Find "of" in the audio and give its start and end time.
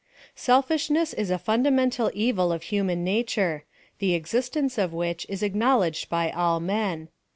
2.51-2.63, 4.79-4.93